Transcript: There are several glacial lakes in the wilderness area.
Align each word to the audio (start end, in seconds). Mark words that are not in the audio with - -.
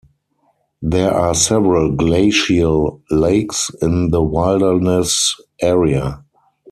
There 0.81 1.13
are 1.13 1.35
several 1.35 1.91
glacial 1.91 3.03
lakes 3.11 3.69
in 3.83 4.09
the 4.09 4.23
wilderness 4.23 5.39
area. 5.61 6.23